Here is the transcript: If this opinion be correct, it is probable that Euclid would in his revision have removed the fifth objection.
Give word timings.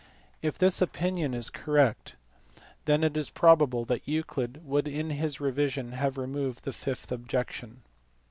If 0.41 0.57
this 0.57 0.81
opinion 0.81 1.33
be 1.33 1.41
correct, 1.53 2.15
it 2.87 3.15
is 3.15 3.29
probable 3.29 3.85
that 3.85 4.07
Euclid 4.07 4.65
would 4.65 4.87
in 4.87 5.11
his 5.11 5.39
revision 5.39 5.91
have 5.91 6.17
removed 6.17 6.63
the 6.63 6.73
fifth 6.73 7.11
objection. 7.11 7.83